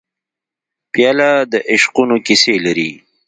[0.93, 2.91] پیاله د عشقونو کیسې لري.